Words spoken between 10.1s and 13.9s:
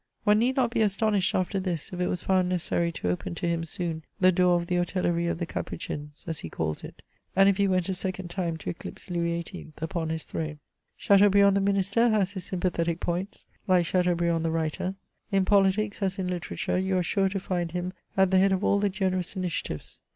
throne. Chateauhriand, the Ministei*, has his sympathetic points, like